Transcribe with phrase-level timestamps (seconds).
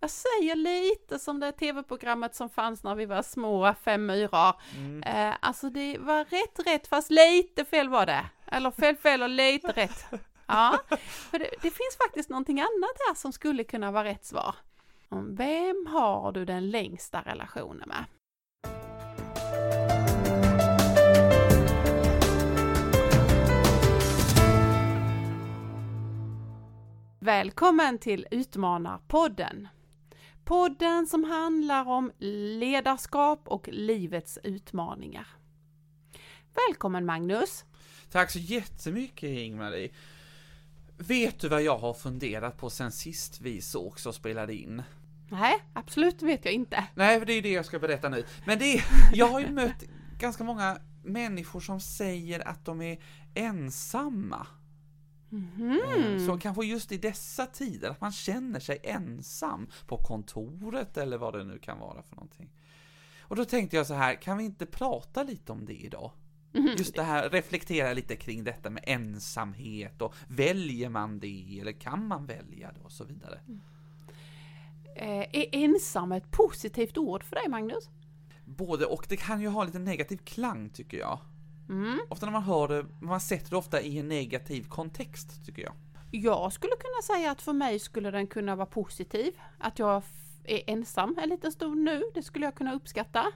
[0.00, 4.54] Jag säger lite som det tv-programmet som fanns när vi var små, Fem myror.
[4.76, 5.02] Mm.
[5.02, 8.26] Eh, alltså det var rätt rätt fast lite fel var det.
[8.46, 10.06] Eller fel fel och lite rätt.
[10.50, 10.78] Ja,
[11.30, 14.54] för det, det finns faktiskt någonting annat här som skulle kunna vara rätt svar.
[15.36, 18.04] Vem har du den längsta relationen med?
[27.20, 29.68] Välkommen till Utmanarpodden.
[30.48, 32.12] Podden som handlar om
[32.58, 35.26] ledarskap och livets utmaningar.
[36.68, 37.64] Välkommen Magnus!
[38.10, 39.90] Tack så jättemycket Ingmarie.
[40.98, 44.82] Vet du vad jag har funderat på sen sist vi sågs och spelade in?
[45.30, 46.84] Nej, absolut vet jag inte.
[46.94, 48.24] Nej, för det är det jag ska berätta nu.
[48.46, 49.84] Men det är, jag har ju mött
[50.18, 52.98] ganska många människor som säger att de är
[53.34, 54.46] ensamma.
[55.30, 56.26] Mhm.
[56.26, 61.34] Så kanske just i dessa tider, att man känner sig ensam på kontoret eller vad
[61.34, 62.50] det nu kan vara för någonting.
[63.20, 66.10] Och då tänkte jag så här, kan vi inte prata lite om det idag?
[66.52, 66.74] Mhm.
[66.78, 72.06] Just det här, reflektera lite kring detta med ensamhet och väljer man det eller kan
[72.06, 73.40] man välja det och så vidare.
[74.96, 77.90] Eh, är ensam ett positivt ord för dig Magnus?
[78.44, 81.20] Både och, det kan ju ha lite negativ klang tycker jag.
[81.68, 82.00] Mm.
[82.08, 85.72] Ofta när man hör det, man sätter det ofta i en negativ kontext tycker jag.
[86.10, 89.40] Jag skulle kunna säga att för mig skulle den kunna vara positiv.
[89.58, 90.02] Att jag
[90.44, 93.32] är ensam en liten stund nu, det skulle jag kunna uppskatta.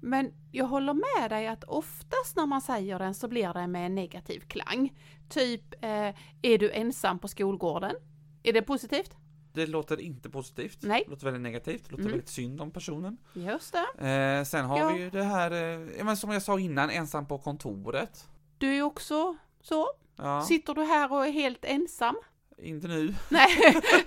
[0.00, 3.86] Men jag håller med dig att oftast när man säger den så blir det med
[3.86, 4.92] en negativ klang.
[5.28, 7.94] Typ, eh, är du ensam på skolgården?
[8.42, 9.16] Är det positivt?
[9.52, 10.78] Det låter inte positivt.
[10.82, 11.02] Nej.
[11.04, 11.84] Det låter väldigt negativt.
[11.84, 12.12] Det låter Mm.
[12.12, 13.16] väldigt synd om personen.
[13.34, 14.06] Just det.
[14.08, 14.88] Eh, sen har Ja.
[14.88, 15.50] vi ju det här,
[15.98, 18.28] eh, men som jag sa innan, ensam på kontoret.
[18.58, 19.88] Du är också så.
[20.16, 22.16] Ja, Sitter du här och är helt ensam?
[22.58, 23.48] inte nu, Nej.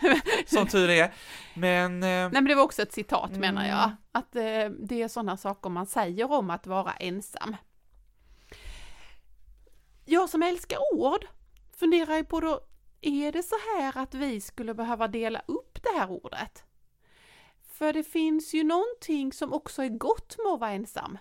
[0.45, 1.13] som tur är.
[1.55, 3.77] Men, eh, Nej men det var också ett citat menar Mm.
[3.77, 3.91] jag.
[4.11, 7.55] Att eh, det är sådana saker man säger om att vara ensam.
[10.05, 11.25] Jag som älskar ord
[11.78, 12.59] funderar ju på då,
[13.05, 16.63] är det så här att vi skulle behöva dela upp det här ordet?
[17.61, 21.17] För det finns ju någonting som också är gott med att vara ensam.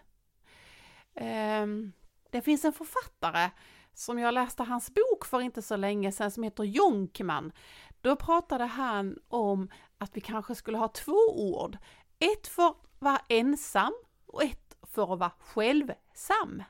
[1.14, 1.92] Ehm,
[2.30, 3.50] det finns en författare
[3.94, 7.52] som jag läste hans bok för inte så länge sedan som heter Jonkman.
[8.00, 11.78] Då pratade han om att vi kanske skulle ha två ord.
[12.18, 13.92] Ett för att vara ensam
[14.26, 16.62] och ett för att vara självsam.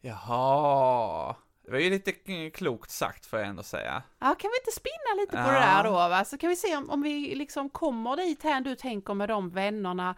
[0.00, 1.36] jaha.
[1.64, 2.12] Det var ju lite
[2.50, 4.02] klokt sagt får jag ändå säga.
[4.18, 5.60] Ja, kan vi inte spinna lite på Ja.
[5.60, 5.90] det där då?
[5.90, 6.24] Va?
[6.24, 9.50] Så kan vi se om, om vi liksom kommer dit här du tänker med de
[9.50, 10.14] vännerna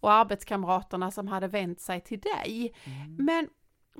[0.00, 2.74] och arbetskamraterna som hade vänt sig till dig.
[3.18, 3.48] Men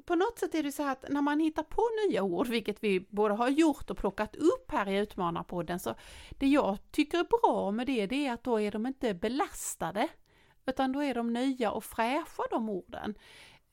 [0.05, 2.85] på något sätt är det så här att när man hittar på nya ord, vilket
[2.85, 5.95] vi både har gjort och plockat upp här i Utmanarpodden, så
[6.31, 10.09] det jag tycker är bra med det, det är att då är de inte belastade,
[10.67, 13.15] utan då är de nya och fräscha de orden.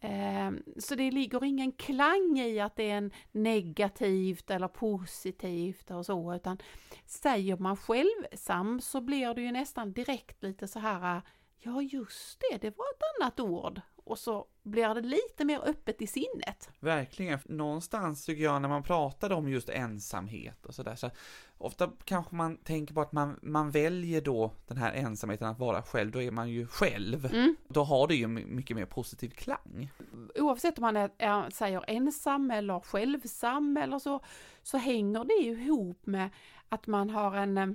[0.03, 6.05] Ehm, så det ligger ingen klang i att det är en negativt eller positivt och
[6.05, 6.57] så, utan
[7.05, 11.21] säger man självsam så blir det ju nästan direkt lite så här,
[11.57, 13.81] ja just det, det var ett annat ord.
[14.11, 16.69] Och så blir det lite mer öppet i sinnet.
[16.79, 17.39] Verkligen.
[17.45, 21.09] Någonstans tycker jag när man pratar om just ensamhet och sådär, så
[21.57, 25.81] ofta kanske man tänker på att man, man väljer då den här ensamheten att vara
[25.81, 27.25] själv, då är man ju själv.
[27.25, 27.55] Mm.
[27.67, 29.91] Då har det ju mycket mer positiv klang.
[30.35, 34.19] Oavsett om man är, är, säger ensam eller självsam eller så,
[34.63, 36.29] så hänger det ju ihop med
[36.69, 37.67] att man har en, eh,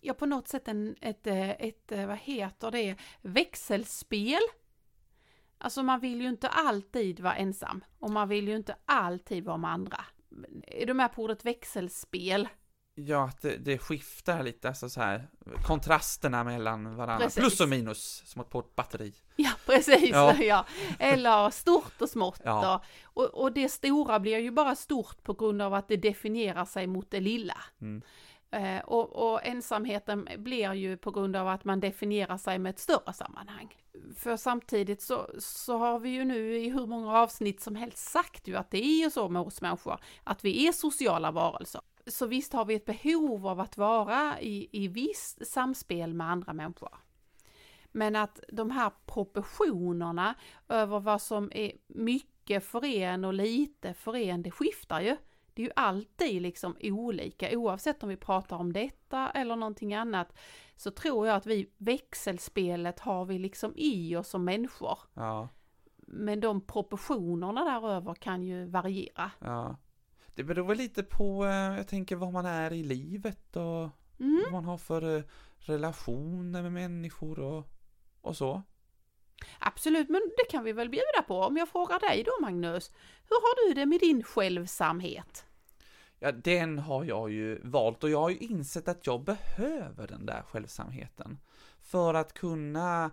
[0.00, 4.40] ja på något sätt en, ett, eh, ett, eh, vad heter det, växelspel.
[5.58, 9.56] Alltså man vill ju inte alltid vara ensam och man vill ju inte alltid vara
[9.56, 10.04] med andra.
[10.66, 12.48] Är du med på ordet växelspel?
[12.98, 15.28] Ja, att det, det skiftar lite, alltså så här,
[15.66, 17.24] kontrasterna mellan varandra.
[17.24, 17.38] Precis.
[17.38, 19.14] Plus och minus, som på ett batteri.
[19.36, 20.10] Ja, precis.
[20.10, 20.34] Ja.
[20.42, 20.66] Ja.
[20.98, 22.40] Eller stort och smått.
[22.44, 22.82] Ja.
[23.04, 26.64] Och, och, och det stora blir ju bara stort på grund av att det definierar
[26.64, 27.56] sig mot det lilla.
[27.80, 28.02] Mm.
[28.56, 32.78] Eh, och, och ensamheten blir ju på grund av att man definierar sig med ett
[32.78, 33.74] större sammanhang.
[34.16, 38.48] För samtidigt så, så har vi ju nu i hur många avsnitt som helst sagt
[38.48, 41.80] ju att det är ju så med oss människor, att vi är sociala varelser.
[42.06, 46.52] Så visst har vi ett behov av att vara i, i visst samspel med andra
[46.52, 46.98] människor.
[47.92, 50.34] Men att de här proportionerna
[50.68, 55.16] över vad som är mycket för en och lite för en, det skiftar ju.
[55.56, 60.32] Det är ju alltid liksom olika, oavsett om vi pratar om detta eller någonting annat,
[60.76, 64.98] så tror jag att vi växelspelet har vi liksom i oss som människor.
[65.14, 65.48] Ja,
[65.96, 69.30] Men de proportionerna däröver kan ju variera.
[69.40, 69.76] ja.
[70.34, 73.88] Det beror väl lite på, eh, jag tänker, var man är i livet och
[74.20, 74.40] Mm.
[74.42, 75.22] Vad man har för eh,
[75.58, 77.64] relationer med människor och,
[78.20, 78.62] och så.
[79.58, 81.40] Absolut, men det kan vi väl bjuda på.
[81.40, 82.90] Om jag frågar dig då Magnus,
[83.28, 85.45] hur har du det med din självsamhet?
[86.26, 90.26] Ja, den har jag ju valt och jag har ju insett att jag behöver den
[90.26, 91.38] där självsamheten.
[91.80, 93.10] För att kunna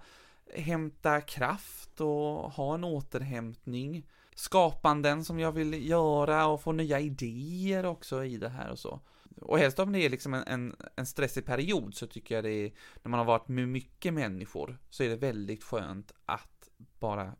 [0.55, 4.07] hämta kraft och ha en återhämtning.
[4.35, 8.99] Skapanden som jag vill göra och få nya idéer också i det här och så.
[9.41, 12.65] Och helst om det är liksom en, en, en stressig period så tycker jag det
[12.65, 12.71] är,
[13.03, 16.69] när man har varit med mycket människor, så är det väldigt skönt att
[16.99, 17.35] bara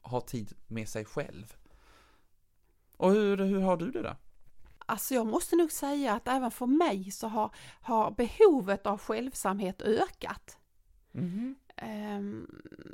[0.00, 1.56] ha tid med sig själv.
[2.96, 4.16] Och hur, hur har du det då?
[4.86, 9.82] Alltså jag måste nog säga att även för mig så har, har behovet av självsamhet
[9.82, 10.58] ökat.
[11.12, 11.54] Mhm.
[11.76, 12.46] Ehm,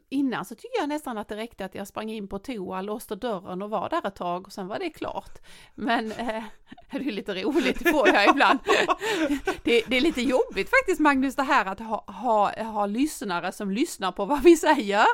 [0.08, 3.16] innan så tycker jag nästan att det räckte att jag sprang in på toa, låste
[3.16, 5.38] dörren och var där ett tag och sen var det klart.
[5.74, 6.44] Men eh,
[6.90, 8.58] det är lite roligt, får jag ibland.
[9.62, 13.70] det, det är lite jobbigt faktiskt Magnus det här att ha, ha, ha lyssnare som
[13.70, 15.04] lyssnar på vad vi säger.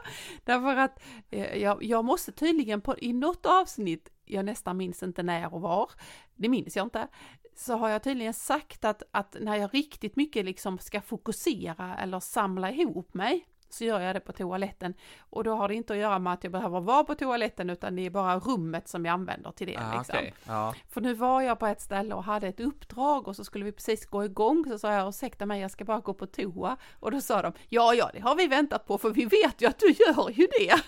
[0.44, 5.22] Därför att eh, jag, jag måste tydligen på, i något avsnitt, jag nästan minns inte
[5.22, 5.90] när och var,
[6.34, 7.08] det minns jag inte,
[7.56, 12.20] så har jag tydligen sagt att, att när jag riktigt mycket liksom ska fokusera eller
[12.20, 14.94] samla ihop mig så gör jag det på toaletten.
[15.18, 17.96] Och då har det inte att göra med att jag behöver vara på toaletten utan
[17.96, 19.76] det är bara rummet som jag använder till det.
[19.76, 20.14] Ah, liksom.
[20.18, 20.34] okej.
[20.46, 20.74] Ja.
[20.90, 23.72] För nu var jag på ett ställe och hade ett uppdrag och så skulle vi
[23.72, 27.10] precis gå igång så sa jag ursäkta mig jag ska bara gå på toa och
[27.10, 29.78] då sa de ja ja det har vi väntat på för vi vet ju att
[29.78, 30.80] du gör ju det.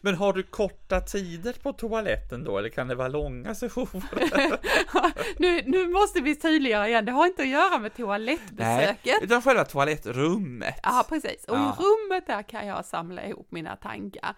[0.00, 4.58] Men har du korta tider på toaletten då, eller kan det vara långa sessioner?
[5.40, 9.22] nu, nu måste vi tydliggöra igen, det har inte att göra med toalettbesöket.
[9.22, 10.80] utan själva toalettrummet.
[10.82, 11.44] Ja, precis.
[11.44, 11.76] Och Ja.
[11.78, 14.34] i rummet där kan jag samla ihop mina tankar.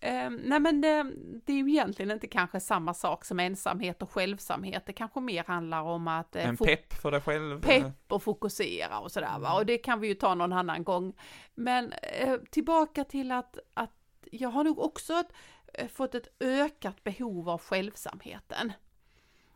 [0.00, 1.12] Ehm, nej, men det,
[1.46, 4.82] det är ju egentligen inte kanske samma sak som ensamhet och självsamhet.
[4.86, 7.60] Det kanske mer handlar om att eh, En pepp för dig själv.
[7.62, 9.52] pepp och fokusera och sådär va.
[9.54, 11.12] Och det kan vi ju ta någon annan gång.
[11.54, 13.90] Men eh, tillbaka till att, att
[14.32, 15.32] jag har nog också ett,
[15.74, 18.72] eh, fått ett ökat behov av självsamheten.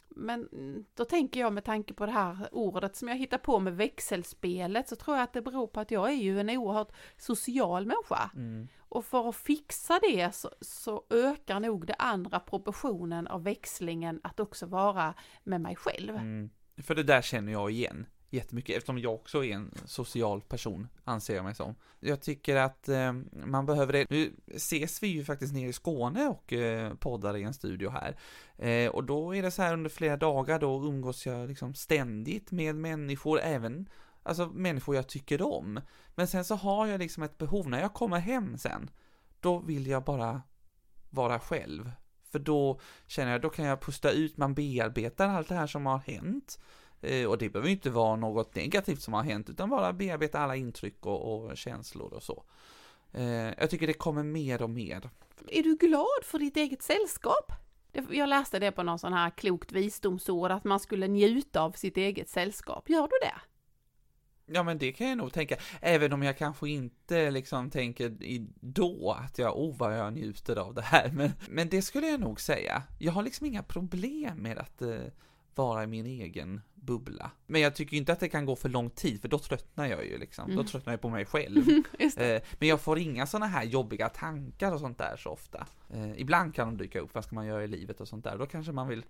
[0.08, 3.58] Men mm, då tänker jag med tanke på det här ordet som jag hittar på
[3.58, 6.92] med växelspelet så tror jag att det beror på att jag är ju en oerhört
[7.16, 8.30] social människa.
[8.34, 8.68] Mm.
[8.78, 14.40] Och för att fixa det så, så ökar nog det andra proportionen av växlingen att
[14.40, 15.14] också vara
[15.44, 16.16] med mig själv.
[16.16, 16.50] Mm.
[16.82, 21.34] För det där känner jag igen jättemycket, eftersom jag också är en social person, anser
[21.34, 21.74] jag mig som.
[22.00, 24.06] Jag tycker att eh, man behöver det.
[24.10, 28.16] Nu ses vi ju faktiskt nere i Skåne och eh, poddar i en studio här.
[28.56, 32.50] Eh, och då är det så här under flera dagar, då umgås jag liksom ständigt
[32.50, 33.88] med människor, även
[34.22, 35.80] alltså människor jag tycker om.
[36.14, 38.90] Men sen så har jag liksom ett behov, när jag kommer hem sen,
[39.40, 40.42] då vill jag bara
[41.10, 41.92] vara själv.
[42.32, 45.86] För då känner jag, då kan jag pusta ut, man bearbetar allt det här som
[45.86, 46.58] har hänt.
[47.02, 50.56] Eh, och det behöver inte vara något negativt som har hänt, utan bara bearbeta alla
[50.56, 52.44] intryck och, och känslor och så.
[53.12, 53.24] Eh,
[53.58, 55.10] jag tycker det kommer mer och mer.
[55.48, 57.52] Är du glad för ditt eget sällskap?
[58.10, 61.96] Jag läste det på någon sån här klokt visdomsord, att man skulle njuta av sitt
[61.96, 62.88] eget sällskap.
[62.88, 63.34] Gör du det?
[64.46, 68.46] Ja men det kan jag nog tänka, även om jag kanske inte liksom tänker i
[68.60, 72.20] då att jag, oh vad jag njuter av det här, men, men det skulle jag
[72.20, 72.82] nog säga.
[72.98, 75.00] Jag har liksom inga problem med att eh,
[75.54, 77.30] vara i min egen bubbla.
[77.46, 80.04] Men jag tycker inte att det kan gå för lång tid, för då tröttnar jag
[80.06, 80.46] ju liksom.
[80.46, 80.66] Då Mm.
[80.66, 81.68] tröttnar jag på mig själv.
[82.16, 85.66] Eh, men jag får inga sådana här jobbiga tankar och sånt där så ofta.
[85.90, 88.38] Eh, ibland kan de dyka upp, vad ska man göra i livet och sånt där.
[88.38, 89.04] Då kanske man vill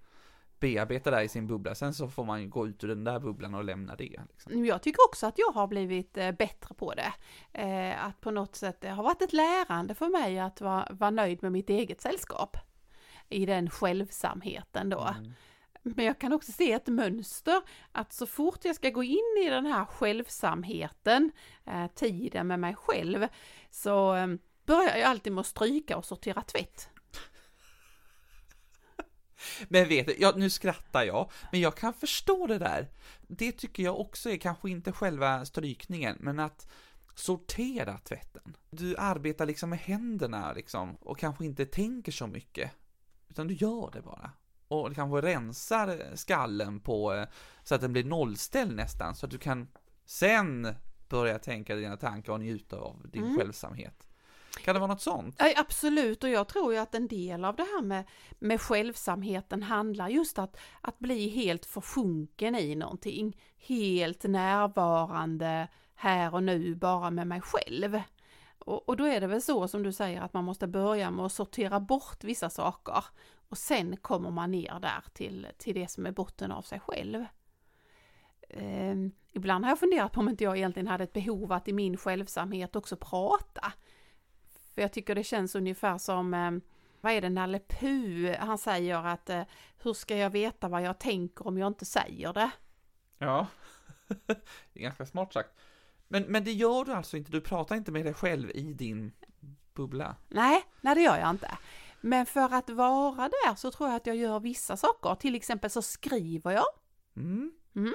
[0.60, 3.20] bearbeta det i sin bubbla, sen så får man ju gå ut ur den där
[3.20, 4.20] bubblan och lämna det.
[4.32, 4.64] Liksom.
[4.64, 7.12] Jag tycker också att jag har blivit eh, bättre på det.
[7.52, 11.10] Eh, Att på något sätt, det har varit ett lärande för mig att vara, vara
[11.10, 12.56] nöjd med mitt eget sällskap.
[13.28, 15.14] I den självsamheten då.
[15.18, 15.32] Mm.
[15.82, 17.62] Men jag kan också se ett mönster
[17.92, 21.32] att så fort jag ska gå in i den här självsamheten,
[21.66, 23.26] eh, tiden med mig själv,
[23.70, 24.26] så eh,
[24.66, 26.88] börjar jag alltid med att stryka och sortera tvätt.
[29.68, 32.88] Men vet du, ja, nu skrattar jag, men jag kan förstå det där.
[33.28, 36.66] Det tycker jag också är kanske inte själva strykningen, men att
[37.14, 38.56] sortera tvätten.
[38.70, 42.70] Du arbetar liksom med händerna liksom, och kanske inte tänker så mycket,
[43.28, 44.30] utan du gör det bara.
[44.72, 47.24] Och kanske rensar skallen på, eh,
[47.64, 49.68] så att den blir nollställd nästan, så att du kan
[50.06, 50.74] sen
[51.08, 53.36] börja tänka dina tankar och njuta av din Mm.
[53.36, 54.06] självsamhet.
[54.64, 55.36] Kan det vara något sånt?
[55.38, 58.04] Ja, absolut, och jag tror ju att en del av det här med,
[58.38, 63.36] med självsamheten handlar just att, att bli helt försjunken i någonting.
[63.58, 68.00] Helt närvarande här och nu bara med mig själv.
[68.58, 71.24] Och, och då är det väl så som du säger att man måste börja med
[71.26, 73.04] att sortera bort vissa saker.
[73.52, 77.24] Och sen kommer man ner där till, till det som är botten av sig själv.
[78.48, 78.94] eh,
[79.32, 81.96] ibland har jag funderat på om inte jag egentligen hade ett behov att i min
[81.96, 83.72] självsamhet också prata.
[84.74, 86.50] För jag tycker det känns ungefär som, eh,
[87.00, 89.42] vad är det, Nalle Puh, han säger att eh,
[89.82, 92.50] hur ska jag veta vad jag tänker om jag inte säger det?
[93.18, 93.46] Ja,
[94.26, 95.50] det är ganska smart sagt.
[96.08, 99.12] Men, men det gör du alltså inte, du pratar inte med dig själv i din
[99.74, 100.16] bubbla?
[100.28, 101.58] Nej, nej det gör jag inte.
[102.02, 105.14] Men för att vara där så tror jag att jag gör vissa saker.
[105.14, 106.64] Till exempel så skriver jag.
[107.16, 107.52] Mm.
[107.76, 107.94] Mm.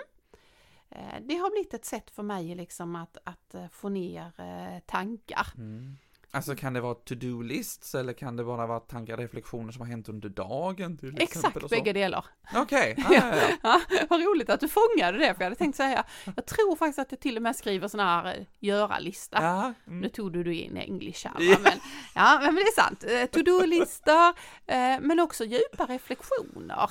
[0.89, 4.79] Eh, Det har blivit ett sätt för mig liksom att, att eh, få ner eh,
[4.85, 5.47] tankar.
[5.57, 5.97] Mm.
[6.31, 9.87] Alltså kan det vara to-do-lists eller kan det bara vara tankar och reflektioner som har
[9.87, 11.51] hänt under dagen till exempel?
[11.55, 12.25] Exakt bägge delar.
[12.55, 13.49] Okej, ja, ja, ja.
[13.63, 16.05] Ja, vad roligt att du fångade det, för jag hade tänkt säga,
[16.35, 19.37] jag tror faktiskt att jag till och med skriver sån här eh, göra-lista.
[19.41, 19.73] ja.
[19.85, 20.09] Nu Mm.
[20.09, 21.71] tog du du in english här, men,
[22.15, 23.03] ja, men det är sant.
[23.03, 24.27] Eh, To-do-listor,
[24.65, 26.89] eh, men också djupa reflektioner.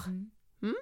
[0.62, 0.76] Mm.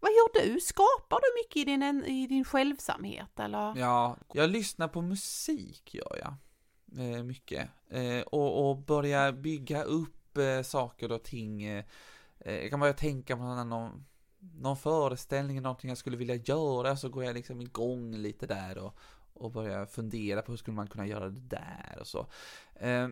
[0.00, 0.60] Vad gör du?
[0.60, 3.78] Skapar du mycket i din, i din självsamhet, eller?
[3.78, 6.34] ja, jag lyssnar på musik gör jag.
[6.98, 7.68] Eh, mycket.
[7.90, 11.62] Eh, och, och börja bygga upp eh, saker och ting.
[11.62, 11.84] Eh,
[12.40, 14.04] eh jag kan börja tänka på någon,
[14.38, 18.98] någon föreställning, någonting jag skulle vilja göra, så går jag liksom igång lite där och,
[19.32, 22.26] och börjar fundera på hur skulle man kunna göra det där och så.
[22.74, 23.08] Eh,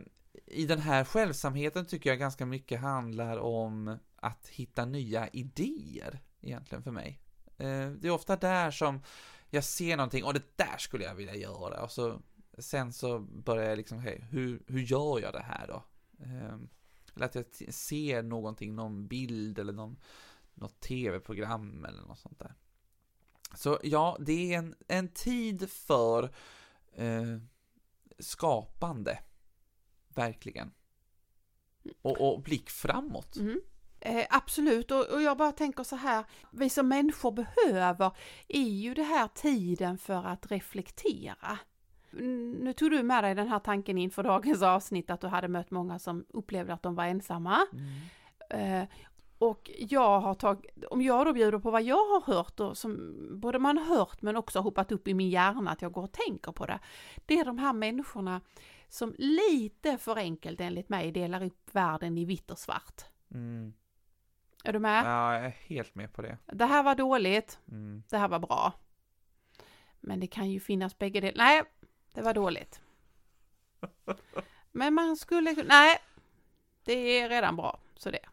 [0.46, 6.82] I den här självsamheten tycker jag ganska mycket handlar om att hitta nya idéer egentligen
[6.82, 7.20] för mig.
[7.58, 9.02] Ehm, det är ofta där som
[9.50, 12.22] jag ser någonting, och det där skulle jag vilja göra, och så
[12.58, 15.84] sen så börjar jag liksom, hej, hur, hur gör jag det här då?
[16.24, 16.68] Ehm,
[17.14, 19.96] eller att jag ser någonting, någon bild eller någon,
[20.54, 22.54] något tv-program eller något sånt där.
[23.56, 26.34] Så ja, det är en, en tid för
[26.92, 27.38] eh,
[28.18, 29.18] skapande.
[30.08, 30.72] Verkligen.
[32.02, 33.36] Och, och blick framåt.
[33.36, 33.60] Mm.
[34.00, 38.16] Eh, absolut, och, och jag bara tänker så här, vi som människor behöver
[38.48, 41.58] är ju det här tiden för att reflektera.
[42.62, 45.70] Nu tog du med dig den här tanken inför dagens avsnitt att du hade mött
[45.70, 47.66] många som upplevde att de var ensamma.
[47.72, 48.82] Mm.
[48.82, 48.88] Eh,
[49.38, 53.14] och jag har tagit, om jag då bjuder på vad jag har hört och som
[53.40, 56.12] både man har hört men också hoppat upp i min hjärna att jag går och
[56.12, 56.78] tänker på det.
[57.26, 58.40] Det är de här människorna
[58.88, 63.02] som lite för enkelt enligt mig delar upp världen i vitt och svart.
[63.30, 63.72] Mm.
[64.64, 65.04] Är du med?
[65.06, 66.38] Ja, jag är helt med på det.
[66.46, 68.02] Det här var dåligt, Mm.
[68.10, 68.72] det här var bra.
[70.00, 71.44] Men det kan ju finnas bägge delar.
[71.44, 71.62] Nej,
[72.14, 72.80] det var dåligt.
[74.72, 75.98] Men man skulle kunna, nej,
[76.84, 78.26] det är redan bra, så det.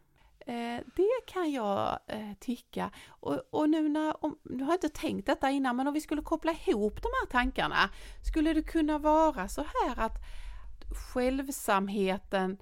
[0.46, 2.90] Eh, det kan jag eh, tycka.
[3.08, 6.00] Och, och nu när, om, nu har jag inte tänkt detta innan, men om vi
[6.00, 7.90] skulle koppla ihop de här tankarna,
[8.28, 10.18] skulle det kunna vara så här att
[11.12, 12.58] självsamheten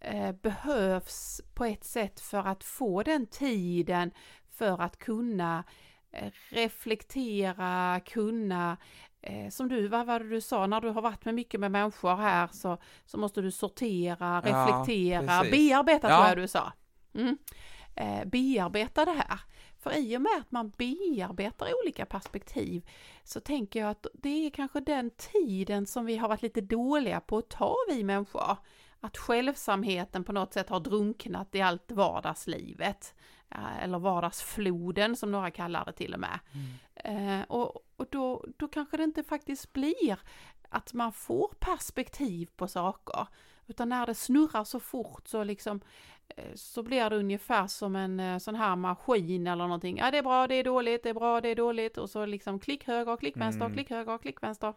[0.00, 4.10] eh, behövs på ett sätt för att få den tiden
[4.50, 5.64] för att kunna
[6.12, 8.76] eh, reflektera, kunna
[9.26, 11.70] eh, som du, vad var det du sa, när du har varit med mycket med
[11.70, 15.50] människor här så, så måste du sortera, Ja, reflektera, precis.
[15.50, 16.16] bearbeta Ja.
[16.16, 16.72] tror jag du sa.
[17.14, 17.38] Mm.
[17.94, 19.40] Eh, bearbeta det här.
[19.78, 22.88] För i och med att man bearbetar olika perspektiv
[23.24, 27.20] så tänker jag att det är kanske den tiden som vi har varit lite dåliga
[27.20, 28.56] på att ta vi människor.
[29.00, 33.14] Att självsamheten på något sätt har drunknat i allt vardagslivet.
[33.50, 36.38] Eh, Eller vardagsfloden som några kallar det till och med.
[36.94, 40.18] Eh, och och då, då kanske det inte faktiskt blir
[40.68, 43.26] att man får perspektiv på saker.
[43.66, 45.80] Utan när det snurrar så fort så liksom
[46.28, 49.96] eh, så blir det ungefär som en sån här maskin eller någonting.
[49.98, 51.98] Ja, det är bra, det är dåligt, det är bra, det är dåligt.
[51.98, 53.74] Och så liksom klick höger, klick vänster, Mm.
[53.76, 54.74] klick höger, klick vänster.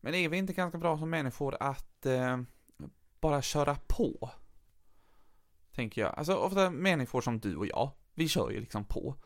[0.00, 2.40] Men är vi inte ganska bra som människor att eh,
[3.20, 4.30] bara köra på?
[5.76, 6.14] Tänker jag.
[6.16, 9.16] Alltså ofta människor som du och jag, vi kör ju liksom på.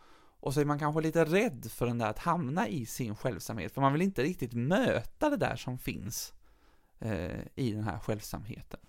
[0.41, 3.75] Och så är man kanske lite rädd för den där att hamna i sin självsamhet,
[3.75, 6.33] för man vill inte riktigt möta det där som finns
[6.99, 8.81] eh, i den här självsamheten.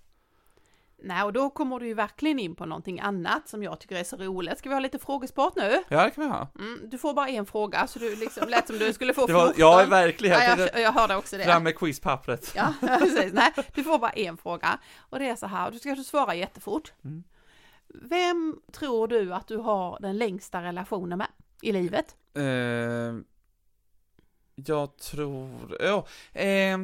[1.03, 4.03] Nej, och då kommer du ju verkligen in på någonting annat som jag tycker är
[4.03, 4.59] så roligt.
[4.59, 5.83] Ska vi ha lite frågesport nu?
[5.89, 6.47] Ja, det kan vi ha.
[6.59, 9.33] Mm, du får bara en fråga, så du liksom lät som du skulle få Det
[9.33, 9.59] var, 14.
[9.59, 10.39] ja, verkligen.
[10.39, 11.43] Ja, Ja, jag, jag hörde också det.
[11.43, 12.53] Fram med quizpappret.
[12.55, 13.33] Ja, precis.
[13.33, 14.79] Nej, du får bara en fråga.
[14.99, 16.93] Och det är så här, du ska svara jättefort.
[17.03, 17.23] Mm.
[17.93, 21.27] Vem tror du att du har den längsta relationen med
[21.61, 22.15] i livet?
[22.33, 23.15] Eh,
[24.55, 26.77] jag tror, ja, eh,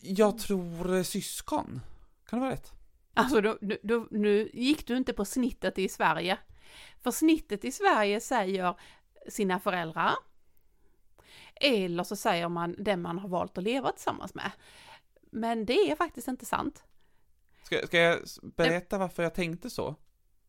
[0.00, 1.80] jag tror eh, syskon.
[2.26, 2.72] Kan det vara rätt?
[3.14, 6.38] Alltså, då, då, nu gick du inte på snittet i Sverige.
[7.00, 8.74] För snittet i Sverige säger
[9.28, 10.14] sina föräldrar.
[11.54, 14.50] Eller så säger man den man har valt att leva tillsammans med.
[15.30, 16.84] Men det är faktiskt inte sant.
[17.70, 18.18] Ska, ska jag
[18.56, 19.94] berätta varför jag tänkte så?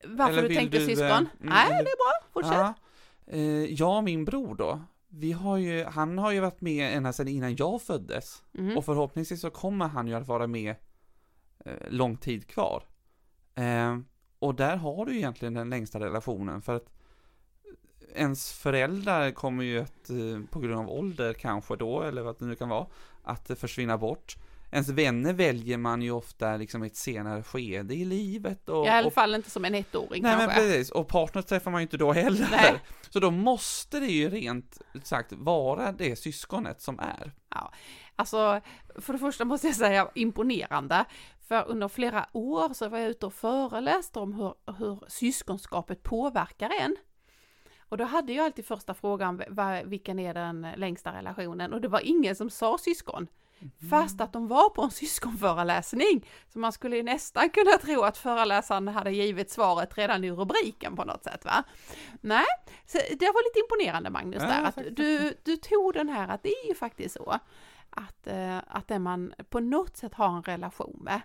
[0.03, 1.09] Varför Eller du tänkte du, eh, syskon?
[1.09, 2.29] mm, Nej, vill det är bra.
[2.33, 2.53] Fortsätt.
[2.53, 2.73] Ja.
[3.27, 7.13] Eh, jag och min bror då, vi har ju, han har ju varit med ända
[7.13, 8.43] sedan innan jag föddes.
[8.57, 8.77] Mm.
[8.77, 10.75] Och förhoppningsvis så kommer han ju att vara med
[11.65, 12.83] eh, lång tid kvar.
[13.55, 13.97] Eh,
[14.39, 16.89] och där har du egentligen den längsta relationen för att
[18.15, 22.45] ens föräldrar kommer ju att, eh, på grund av ålder kanske då, eller vad det
[22.45, 22.87] nu kan vara,
[23.23, 24.35] att eh, försvinna bort.
[24.71, 28.69] Ens vänner väljer man ju ofta liksom i ett senare skede i livet.
[28.69, 30.55] Och, I alla fall inte som en ettåring nej men kanske.
[30.55, 32.47] precis, och partner träffar man ju inte då heller.
[32.51, 32.79] Nej.
[33.09, 37.31] Så då måste det ju rent sagt vara det syskonet som är.
[38.15, 38.61] Alltså,
[38.95, 41.05] för det första måste jag säga imponerande.
[41.47, 46.71] För under flera år så var jag ute och föreläste om hur, hur syskonskapet påverkar
[46.79, 46.95] en.
[47.79, 49.41] Och då hade jag alltid första frågan,
[49.85, 51.73] vilken är den längsta relationen?
[51.73, 53.27] Och det var ingen som sa syskon.
[53.89, 56.25] Fast att de var på en syskonföreläsning.
[56.53, 60.95] Så man skulle ju nästan kunna tro att föreläsaren hade givit svaret redan i rubriken
[60.95, 61.63] på något sätt va?
[62.21, 62.45] Nej,
[62.85, 66.43] så det var lite imponerande Magnus Ja, där, att du, du tog den här att
[66.43, 67.39] det är ju faktiskt så
[67.89, 71.21] att, eh, att den man på något sätt har en relation med.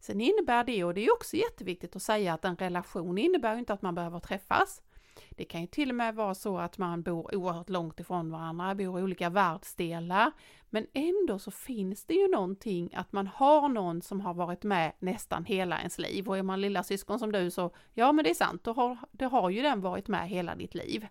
[0.00, 3.72] Sen innebär det, och det är också jätteviktigt att säga att en relation innebär inte
[3.72, 4.82] att man behöver träffas.
[5.30, 8.74] Det kan ju till och med vara så att man bor oerhört långt ifrån varandra,
[8.74, 10.32] bor i olika världsdelar.
[10.76, 14.92] Men ändå så finns det ju någonting att man har någon som har varit med
[14.98, 16.28] nästan hela ens liv.
[16.28, 18.98] Och är man lilla syskon som du så, ja men det är sant, då har,
[19.12, 21.06] det har ju den varit med hela ditt liv.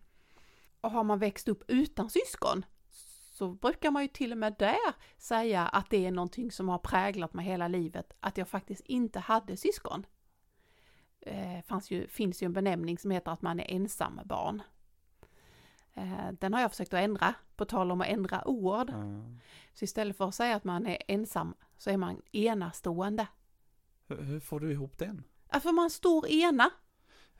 [0.81, 2.65] Och har man växt upp utan syskon
[3.31, 6.79] så brukar man ju till och med där säga att det är någonting som har
[6.79, 10.05] präglat mig hela livet, att jag faktiskt inte hade syskon.
[11.21, 14.61] Eh, ju, finns ju en benämning som heter att man är ensam barn.
[15.95, 18.91] Eh, den har jag försökt att ändra, på tal om att ändra ord.
[19.73, 23.27] Så istället för att säga att man är ensam så är man enastående.
[24.07, 25.23] Hur, hur får du ihop den?
[25.51, 26.69] Ja, för man står ena.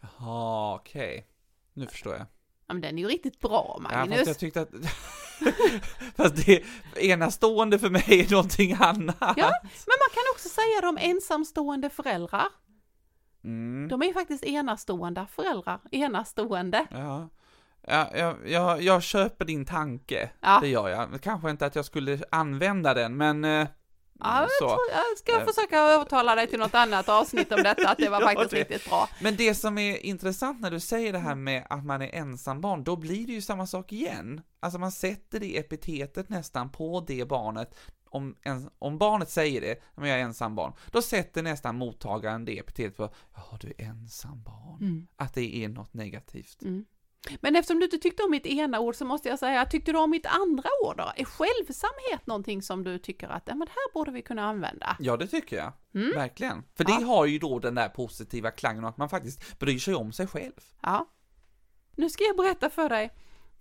[0.02, 1.28] Jaha, okej.
[1.74, 2.26] Nu förstår jag.
[2.68, 4.18] Ja, men den är ju riktigt bra Ja, Magnus.
[4.18, 4.70] fast jag tyckte att...
[6.16, 6.64] fast det
[6.96, 9.34] enastående för mig är någonting annat.
[9.38, 9.52] Ja.
[9.62, 12.48] Men man kan också säga de ensamstående föräldrar.
[13.44, 13.88] Mm.
[13.88, 15.80] De är ju faktiskt enastående föräldrar.
[15.92, 16.88] Enastående.
[16.92, 17.30] Ja.
[17.88, 20.60] Ja, jag, jag, jag köper din tanke, Ja.
[20.62, 21.22] det gör jag.
[21.22, 23.46] Kanske inte att jag skulle använda den, men...
[23.46, 23.68] eh,
[24.20, 24.68] Ja, jag, så.
[24.68, 25.46] tror, jag ska Eh.
[25.46, 28.90] försöka övertala dig till något annat avsnitt om detta, att det var faktiskt det- riktigt
[28.90, 29.10] bra.
[29.22, 32.84] Men det som är intressant när du säger det här med att man är ensambarn,
[32.84, 34.42] då blir det ju samma sak igen.
[34.60, 37.76] Alltså man sätter det epitetet nästan på det barnet.
[38.10, 42.60] Om, en, om barnet säger det, men jag är ensambarn, då sätter nästan mottagaren det
[42.60, 44.78] epitetet på, ja du är ensambarn.
[44.82, 45.08] Mm.
[45.16, 46.62] Att det är något negativt.
[46.62, 46.86] Mm.
[47.42, 49.98] Men eftersom du inte tyckte om mitt ena ord så måste jag säga, tyckte du
[49.98, 51.12] om mitt andra ord då?
[51.16, 54.96] Är självsamhet någonting som du tycker att, ja men här borde vi kunna använda?
[55.00, 55.74] Ja, det tycker jag.
[55.96, 56.12] Mm.
[56.16, 56.64] Verkligen.
[56.78, 56.98] För Ja.
[57.00, 60.12] det har ju då den där positiva klangen och att man faktiskt bryr sig om
[60.12, 60.54] sig själv.
[60.82, 61.10] Ja.
[61.96, 63.14] Nu ska jag berätta för dig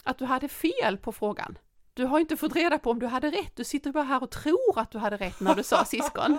[0.03, 1.59] att du hade fel på frågan.
[1.95, 4.31] Du har inte fått reda på om du hade rätt, du sitter bara här och
[4.31, 6.39] tror att du hade rätt när du sa syskon.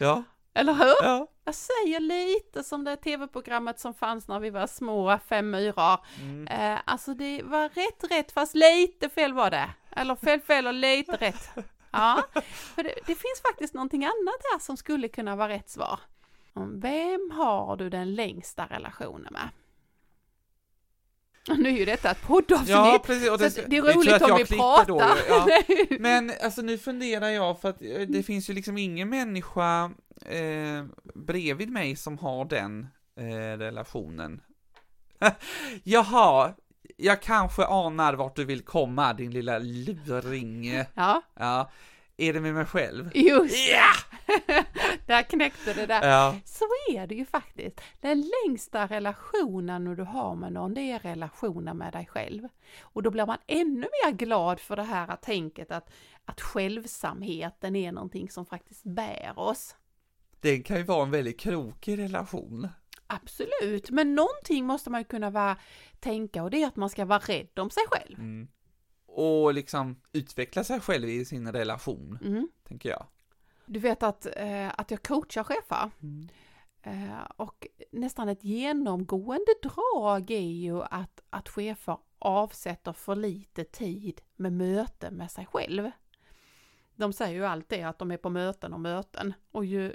[0.00, 0.22] Ja,
[0.54, 0.94] Eller hur?
[1.02, 1.26] ja.
[1.44, 5.98] Jag säger lite som det tv-programmet som fanns när vi var små, Fem myror.
[6.20, 6.46] Mm.
[6.48, 9.70] Eh, alltså det var rätt rätt fast lite fel var det.
[9.90, 11.50] Eller fel fel och lite rätt.
[11.94, 12.22] Ja,
[12.74, 16.00] för det, det finns faktiskt någonting annat här som skulle kunna vara rätt svar.
[16.82, 19.48] Vem har du den längsta relationen med?
[21.50, 23.30] Och Nu är ju detta ett poddavsnitt, Ja, precis.
[23.30, 25.18] Och så det, att det är roligt om vi klipper då, pratar.
[25.28, 25.62] ja.
[26.00, 29.90] Men alltså nu funderar jag, för att eh, det finns ju liksom ingen människa
[30.26, 32.86] eh, bredvid mig som har den
[33.18, 34.40] eh, relationen.
[35.84, 36.52] Jaha,
[36.96, 40.84] jag kanske anar vart du vill komma, din lilla luring.
[40.94, 41.70] ja, Ja,
[42.16, 43.10] är det med mig själv?
[43.14, 43.92] just Ja!
[45.06, 46.08] där knäckte det där.
[46.08, 47.80] Ja, Så är det ju faktiskt.
[48.00, 52.48] Den längsta relationen du har med någon, det är relationen med dig själv.
[52.82, 55.90] Och då blir man ännu mer glad för det här tänket att,
[56.24, 59.76] att självsamheten är någonting som faktiskt bär oss.
[60.40, 62.68] det kan ju vara en väldigt krokig relation.
[63.06, 65.56] Absolut, men någonting måste man ju kunna vara,
[66.00, 68.18] tänka och det är att man ska vara rädd om sig själv.
[68.18, 68.48] Mm.
[69.06, 72.48] Och liksom utveckla sig själv i sin relation, Mm.
[72.68, 73.06] tänker jag.
[73.66, 76.28] Du vet att, eh, att jag coachar chefer Mm.
[76.82, 84.20] Eh, och nästan ett genomgående drag är ju att, att chefer avsätter för lite tid
[84.36, 85.90] med möten med sig själv.
[86.96, 89.92] De säger ju alltid att de är på möten och möten och ju,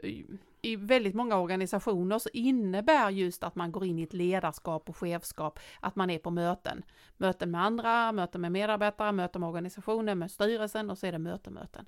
[0.62, 4.98] i väldigt många organisationer så innebär just att man går in i ett ledarskap och
[4.98, 6.84] chefskap att man är på möten.
[7.18, 11.20] Möten med andra, möten med medarbetare, möten med organisationen, med styrelsen och så är det
[11.20, 11.86] möten, möten.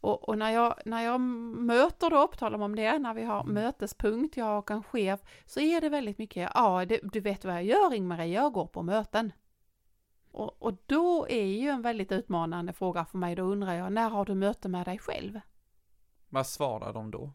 [0.00, 3.40] Och, och, när, jag, när jag möter då, på tal om det, när vi har
[3.40, 3.54] Mm.
[3.54, 7.54] mötespunkt, jag och en chef, så är det väldigt mycket, ja det, du vet vad
[7.54, 9.32] jag gör Ingmarie, jag går på möten.
[10.30, 14.10] Och, och då är ju en väldigt utmanande fråga för mig, då undrar jag, när
[14.10, 15.40] har du möte med dig själv?
[16.28, 17.32] Vad svarar de då?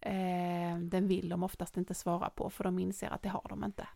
[0.00, 3.64] Eh, den vill de oftast inte svara på, för de inser att det har de
[3.64, 3.88] inte.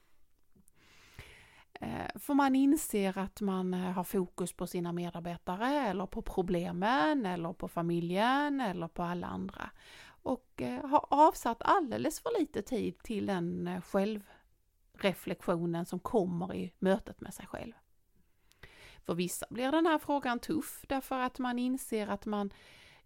[1.81, 7.27] Eh, för man inser att man eh, har fokus på sina medarbetare eller på problemen
[7.27, 9.71] eller på familjen eller på alla andra.
[10.07, 17.21] Och eh, har avsatt alldeles för lite tid till den självreflektionen som kommer i mötet
[17.21, 17.73] med sig själv.
[19.05, 22.51] För vissa blir den här frågan tuff därför att man inser att man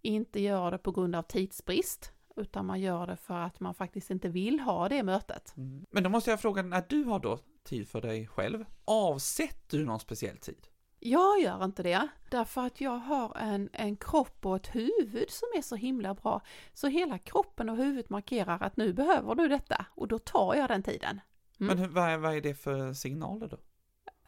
[0.03, 4.11] inte gör det på grund av tidsbrist utan man gör det för att man faktiskt
[4.11, 5.57] inte vill ha det mötet.
[5.57, 5.87] Mm.
[5.91, 9.85] Men då måste jag fråga, när du har då tid för dig själv, avsätter du
[9.85, 10.67] någon speciell tid?
[11.03, 15.49] Jag gör inte det, därför att jag har en, en kropp och ett huvud som
[15.57, 16.43] är så himla bra.
[16.73, 20.69] Så hela kroppen och huvudet markerar att nu behöver du detta och då tar jag
[20.69, 21.21] den tiden.
[21.61, 21.79] Mm.
[21.79, 23.57] Men vad, är, vad är det för signaler då?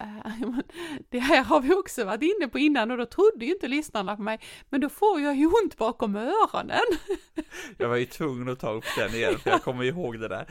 [0.03, 0.33] Eh,
[1.09, 4.17] det här har vi också varit inne på innan och då trodde ju inte lyssnarna
[4.17, 4.41] på mig.
[4.69, 6.81] Men då får jag ju ont bakom öronen.
[7.79, 10.47] Jag var ju tvungen att ta upp den igen, för jag kommer ihåg det där.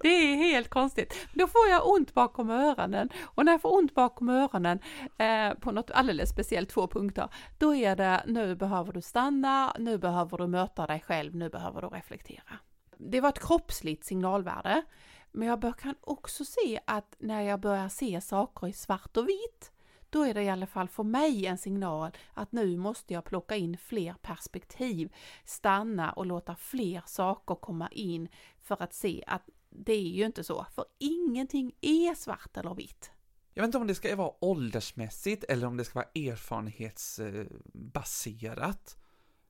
[0.02, 1.28] det är helt konstigt.
[1.32, 4.78] Då får jag ont bakom öronen och när jag får ont bakom öronen
[5.18, 9.98] eh, på något alldeles speciellt, två punkter, då är det nu behöver du stanna, nu
[9.98, 12.58] behöver du möta dig själv, nu behöver du reflektera.
[12.98, 14.82] Det var ett kroppsligt signalvärde,
[15.34, 19.72] men jag kan också se att när jag börjar se saker i svart och vitt,
[20.10, 23.56] då är det i alla fall för mig en signal att nu måste jag plocka
[23.56, 28.28] in fler perspektiv, stanna och låta fler saker komma in
[28.62, 33.10] för att se att det är ju inte så, för ingenting är svart eller vitt.
[33.54, 38.96] Jag vet inte om det ska vara åldersmässigt eller om det ska vara erfarenhetsbaserat.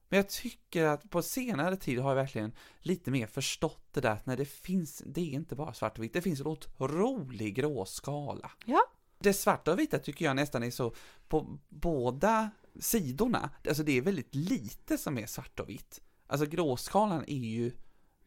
[0.08, 4.10] Men jag tycker att på senare tid har jag verkligen lite mer förstått det där
[4.10, 7.54] att när det finns, det är inte bara svart och vitt, det finns en otrolig
[7.54, 8.50] gråskala.
[8.64, 8.80] Ja.
[9.18, 10.94] Det svarta och vita tycker jag nästan är så
[11.28, 16.00] på båda sidorna, alltså det är väldigt lite som är svart och vitt.
[16.26, 17.72] Alltså gråskalan är ju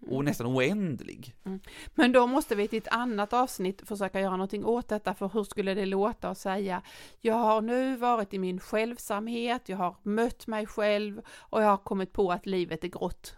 [0.02, 1.36] och nästan oändlig.
[1.96, 5.44] Men då måste vi till ett annat avsnitt försöka göra någonting åt detta, för hur
[5.44, 6.82] skulle det låta att säga
[7.22, 11.78] jag har nu varit i min självsamhet, jag har mött mig själv och jag har
[11.78, 13.36] kommit på att livet är grått.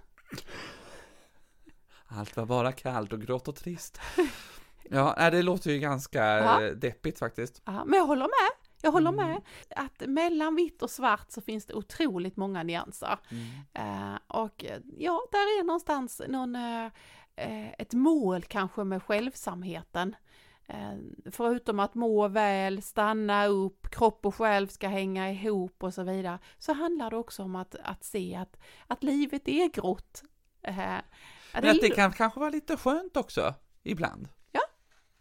[2.07, 3.99] Allt var bara kallt och grått och trist.
[4.91, 6.63] Ja, nej, det låter ju ganska Ja.
[6.63, 7.61] eh, deppigt faktiskt.
[7.65, 8.68] Ja, men jag håller med.
[8.81, 9.27] Jag håller Mm.
[9.27, 9.41] med
[9.75, 13.17] att mellan vitt och svart så finns det otroligt många nyanser.
[13.31, 13.45] Mm.
[14.13, 16.85] Eh, och eh, ja, där är någonstans någon, eh,
[17.35, 20.15] eh, ett mål kanske med självsamheten.
[20.67, 20.93] Eh,
[21.31, 26.39] förutom att må väl, stanna upp, kropp och själ ska hänga ihop och så vidare,
[26.57, 30.23] så handlar det också om att, att se att, att livet är grått.
[30.61, 30.75] Eh,
[31.53, 34.27] Men att det kan kanske vara lite skönt också, ibland.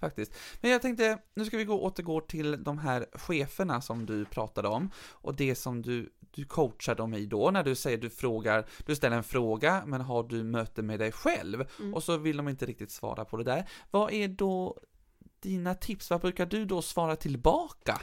[0.01, 0.33] Faktiskt.
[0.61, 4.69] Men jag tänkte, nu ska vi gå återgå till de här cheferna som du pratade
[4.69, 8.67] om, och det som du, du coachar dem i då, när du säger du frågar,
[8.87, 11.69] du ställer en fråga, men har du möte med dig själv?
[11.79, 11.95] Mm.
[11.95, 13.69] Och så vill de inte riktigt svara på det där.
[13.91, 14.79] Vad är då
[15.41, 16.11] dina tips?
[16.11, 18.01] Vad brukar du då svara tillbaka?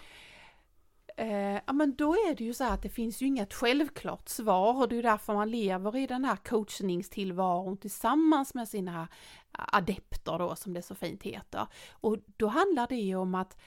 [1.17, 4.29] Eh, ja men då är det ju så här att det finns ju inget självklart
[4.29, 9.07] svar och det är ju därför man lever i den här coachningstillvaron tillsammans med sina
[9.51, 11.67] adepter då som det så fint heter.
[11.91, 13.57] Och då handlar det ju om att,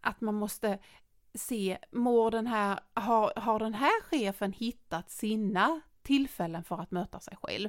[0.00, 0.78] att man måste
[1.34, 7.20] se, mår den här, har, har den här chefen hittat sina tillfällen för att möta
[7.20, 7.68] sig själv?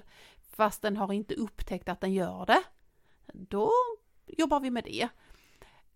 [0.51, 2.63] Fast den har inte upptäckt att den gör det.
[3.33, 3.71] Då
[4.27, 5.09] jobbar vi med det.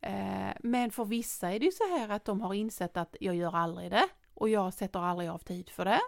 [0.02, 3.36] Eh, Men för vissa är det ju så här att de har insett att jag
[3.36, 6.00] gör aldrig det och jag sätter aldrig av tid för det.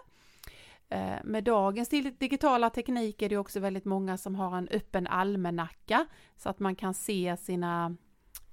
[0.88, 6.06] Eh, Med dagens digitala teknik är det också väldigt många som har en öppen almanacka
[6.36, 7.96] så att man kan se sina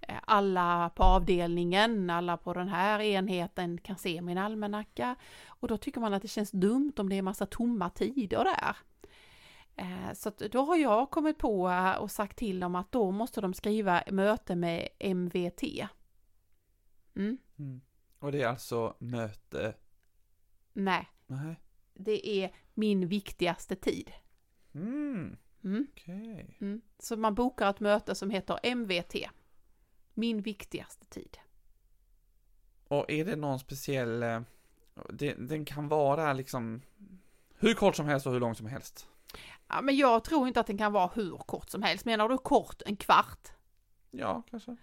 [0.01, 5.15] eh, alla på avdelningen, alla på den här enheten kan se min almanacka
[5.47, 8.75] och då tycker man att det känns dumt om det är massa tomma tider där.
[9.79, 13.41] Eh, Så då har jag kommit på eh, och sagt till dem att då måste
[13.41, 15.63] de skriva möte med MVT.
[17.15, 17.37] Mm.
[18.19, 19.75] Och det är alltså möte...
[20.73, 21.55] Nej, Nej.
[21.93, 24.11] det är min viktigaste tid.
[24.73, 25.87] Mm, Mm.
[25.91, 26.57] okej.
[26.61, 26.81] Mm.
[26.99, 29.15] Så man bokar ett möte som heter MVT.
[30.13, 31.37] Min viktigaste tid.
[32.87, 34.23] Och är det någon speciell...
[34.23, 34.41] eh,
[35.37, 36.81] den kan vara liksom
[37.55, 39.07] hur kort som helst och hur lång som helst.
[39.69, 42.05] Ja, men jag tror inte att den kan vara hur kort som helst.
[42.05, 43.47] Menar du kort, en kvart?
[44.11, 44.77] Ja, kanske.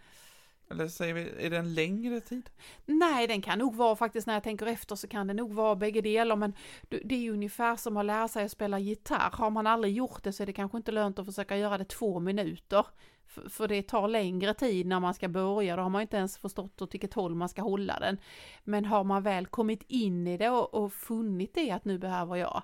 [0.70, 2.50] Eller säger vi, är det en längre tid?
[2.86, 5.76] Nej, den kan nog vara faktiskt när jag tänker efter så kan det nog vara
[5.76, 6.54] bägge delar men
[6.88, 9.30] det är ju ungefär som att lära sig att spela gitarr.
[9.32, 11.84] Har man aldrig gjort det så är det kanske inte lönt att försöka göra det
[11.84, 12.86] två minuter.
[13.26, 16.38] För, för det tar längre tid när man ska börja, då har man inte ens
[16.38, 18.18] förstått åt vilket håll man ska hålla den.
[18.64, 22.36] Men har man väl kommit in i det och, och funnit det att nu behöver
[22.36, 22.62] jag,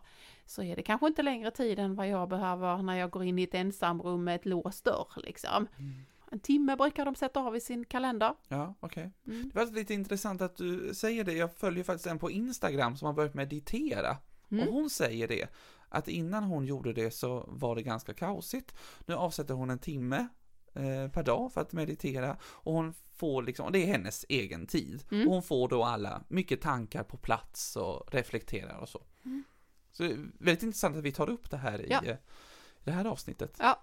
[0.53, 3.39] så är det kanske inte längre tid än vad jag behöver när jag går in
[3.39, 5.67] i ett ensamrum med ett låst dörr liksom.
[5.79, 5.93] Mm.
[6.31, 8.35] En timme brukar de sätta av i sin kalender.
[8.49, 9.13] Ja, okej.
[9.27, 9.49] Mm.
[9.49, 11.33] Det var lite intressant att du säger det.
[11.33, 14.17] Jag följer faktiskt en på Instagram som har börjat meditera.
[14.51, 14.69] Mm.
[14.69, 15.49] Och hon säger det,
[15.89, 18.75] att innan hon gjorde det så var det ganska kaosigt.
[19.07, 20.29] Nu avsätter hon en timme
[20.75, 24.67] eh, per dag för att meditera och hon får liksom, och det är hennes egen
[24.67, 25.05] tid.
[25.11, 25.29] Mm.
[25.29, 29.03] Och hon får då alla, mycket tankar på plats och reflekterar och så.
[29.25, 29.45] Mm.
[29.93, 30.03] Så
[30.39, 32.01] väldigt intressant att vi tar upp det här i, Ja.
[32.05, 33.57] eh, i det här avsnittet.
[33.59, 33.83] Ja.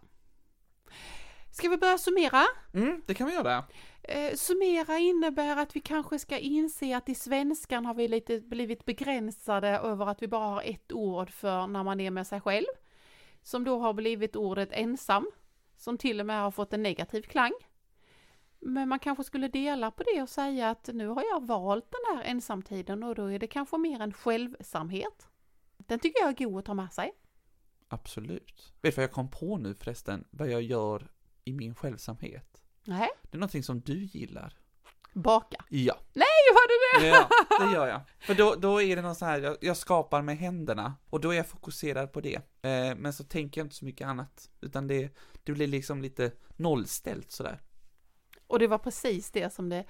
[1.52, 2.44] Ska vi börja summera?
[2.74, 3.64] Mm, det kan vi göra.
[4.04, 8.86] Eh, summera innebär att vi kanske ska inse att i svenskan har vi lite blivit
[8.86, 12.66] begränsade över att vi bara har ett ord för när man är med sig själv.
[13.44, 15.32] Som då har blivit ordet ensam,
[15.78, 17.52] som till och med har fått en negativ klang.
[18.60, 22.18] Men man kanske skulle dela på det och säga att nu har jag valt den
[22.18, 25.29] här ensamtiden och då är det kanske mer en självsamhet.
[25.90, 27.12] Den tycker jag är god att ta med sig.
[27.88, 28.74] Absolut.
[28.82, 31.12] Vet du vad jag kom på nu förresten, vad jag gör
[31.46, 32.62] i min självsamhet?
[32.84, 34.58] Nej, Det är någonting som du gillar.
[35.14, 35.66] baka.
[35.70, 37.08] Ja, Gör du det?
[37.08, 38.02] ja det gör jag.
[38.20, 41.32] För då, då är det någon så här, jag, jag skapar med händerna och då
[41.34, 42.36] är jag fokuserad på det.
[42.62, 46.32] Eh, men så tänker jag inte så mycket annat, utan det, det blir liksom lite
[46.56, 47.62] nollställt sådär.
[48.48, 49.86] Och det var precis det som, det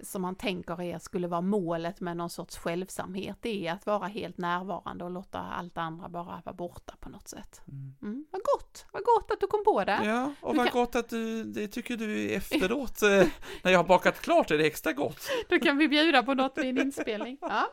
[0.00, 3.36] som man tänker är skulle vara målet med någon sorts självsamhet.
[3.40, 7.28] Det är att vara helt närvarande och låta allt andra bara vara borta på något
[7.28, 7.60] sätt.
[7.68, 7.94] Mm.
[8.02, 10.00] Mm, vad gott, vad gott att du kom på det.
[10.04, 13.26] Ja, och Du vad kan- gott att du, det tycker du efteråt, eh,
[13.62, 15.20] när jag har bakat klart är det extra gott.
[15.48, 17.38] Då kan vi bjuda på något vid en inspelning.
[17.40, 17.66] Ja.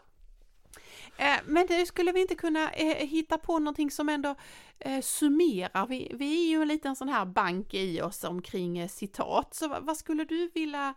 [1.17, 4.35] Eh, Men nu skulle vi inte kunna eh, hitta på någonting som ändå
[4.79, 5.87] eh, summerar.
[5.87, 9.53] Vi, vi är ju en liten sån här bank i oss omkring eh, citat.
[9.53, 10.93] Så vad skulle du vilja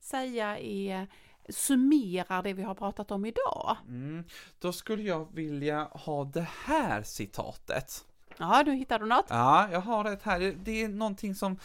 [0.00, 1.08] säga är
[1.48, 3.76] summerar det vi har pratat om idag?
[3.88, 4.24] Mm.
[4.58, 8.04] Då skulle jag vilja ha det här citatet.
[8.38, 9.26] Ja, du hittar du något?
[9.28, 10.54] Ja, jag har ett här.
[10.64, 11.58] Det är någonting som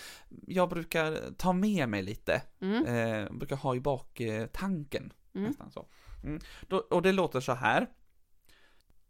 [0.48, 2.42] jag brukar ta med mig lite.
[2.62, 2.86] Mm.
[2.86, 5.14] Eh, brukar ha i bak eh, tanken.
[5.36, 5.48] Mm.
[5.48, 5.86] Nästan så.
[6.24, 6.40] Mm.
[6.68, 7.88] Då, och det låter så här.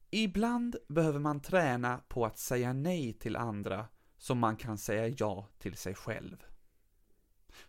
[0.09, 3.86] Ibland behöver man träna på att säga nej till andra
[4.17, 6.38] som man kan säga ja till sig själv.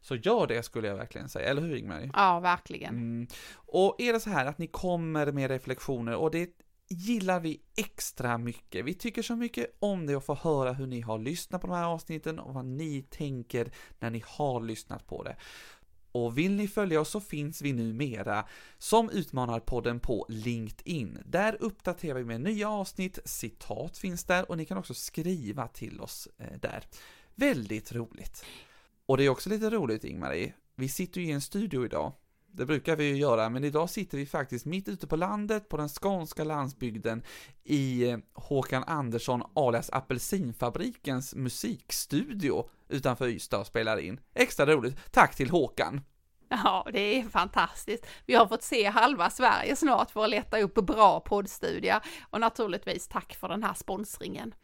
[0.00, 2.10] Så gör det skulle jag verkligen säga, eller hur Ingmar?
[2.12, 2.94] Ja, verkligen.
[2.94, 3.26] Mm.
[3.54, 6.50] Och är det så här att ni kommer med reflektioner och det
[6.88, 8.84] gillar vi extra mycket.
[8.84, 11.76] Vi tycker så mycket om det och få höra hur ni har lyssnat på de
[11.76, 15.36] här avsnitten och vad ni tänker när ni har lyssnat på det.
[16.12, 21.18] Och vill ni följa oss så finns vi numera som Utmanarpodden på LinkedIn.
[21.26, 26.00] Där uppdaterar vi med nya avsnitt, citat finns där och ni kan också skriva till
[26.00, 26.84] oss eh, där.
[27.34, 28.44] Väldigt roligt.
[29.06, 32.12] Och det är också lite roligt Ingmarie, vi sitter ju i en studio idag.
[32.46, 35.76] Det brukar vi ju göra, men idag sitter vi faktiskt mitt ute på landet, på
[35.76, 37.22] den skånska landsbygden,
[37.64, 44.20] i eh, Håkan Andersson alias Apelsinfabrikens musikstudio utanför Ystad och spelar in.
[44.34, 45.12] Extra roligt.
[45.12, 46.00] Tack till Håkan!
[46.48, 48.06] Ja, det är fantastiskt.
[48.26, 53.08] Vi har fått se halva Sverige snart för att leta upp bra poddstudier och naturligtvis
[53.08, 54.54] tack för den här sponsringen.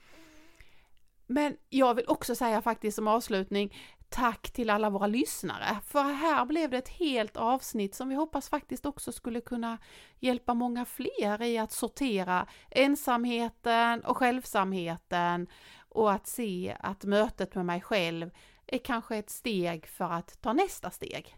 [1.27, 3.75] Men jag vill också säga faktiskt som avslutning
[4.11, 5.81] tack till alla våra lyssnare.
[5.85, 9.79] För här blev det ett helt avsnitt som vi hoppas faktiskt också skulle kunna
[10.19, 15.47] hjälpa många fler i att sortera ensamheten och självsamheten
[15.89, 18.31] och att se att mötet med mig själv
[18.67, 21.37] är kanske ett steg för att ta nästa steg.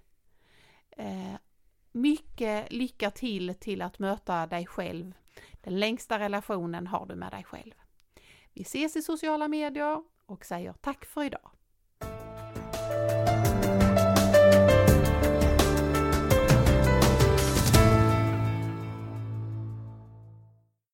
[0.91, 1.35] Eh,
[1.93, 5.13] mycket lycka till till att möta dig själv.
[5.61, 7.75] Den längsta relationen har du med dig själv.
[8.53, 11.52] Vi ses i sociala medier och säger tack för idag.